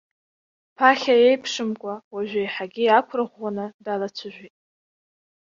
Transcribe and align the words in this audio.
Ԥахьа 0.75 1.15
еиԥшымкәа 1.27 1.93
уажәы 2.13 2.39
еиҳагьы 2.41 2.83
иақәырӷәӷәаны 2.85 3.65
далацәажәеит. 3.83 4.55